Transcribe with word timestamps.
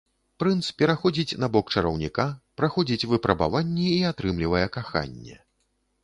Прынц 0.41 0.67
пераходзіць 0.79 1.37
на 1.41 1.49
бок 1.55 1.67
чараўніка, 1.75 2.25
праходзіць 2.61 3.07
выпрабаванні 3.11 3.85
і 3.89 3.99
атрымлівае 4.13 4.63
каханне. 4.79 5.37